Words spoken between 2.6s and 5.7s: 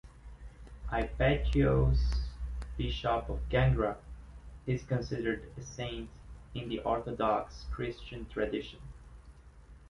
bishop of Gangra, is considered a